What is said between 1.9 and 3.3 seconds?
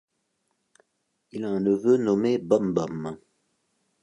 nommé Bom-Bom.